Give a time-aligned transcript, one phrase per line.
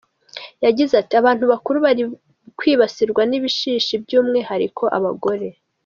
[0.65, 2.03] Yagize ati “Abantu bakuru bari
[2.57, 5.47] kwibasirwa n’ibishishi by’umwihariko abagore.